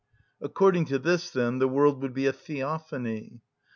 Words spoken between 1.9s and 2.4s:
would be a